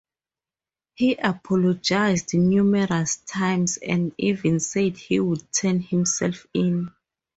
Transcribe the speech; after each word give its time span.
He 0.95 1.13
apologized 1.13 2.33
numerous 2.33 3.17
times, 3.17 3.77
and 3.77 4.15
even 4.17 4.59
said 4.59 4.97
he 4.97 5.19
would 5.19 5.53
turn 5.53 5.79
himself 5.79 6.47
in. 6.55 6.91